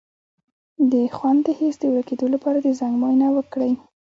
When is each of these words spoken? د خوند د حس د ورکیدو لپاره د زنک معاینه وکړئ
د 0.91 0.93
خوند 1.15 1.39
د 1.45 1.47
حس 1.57 1.75
د 1.79 1.83
ورکیدو 1.93 2.25
لپاره 2.35 2.57
د 2.61 2.67
زنک 2.79 2.95
معاینه 3.01 3.27
وکړئ 3.37 3.73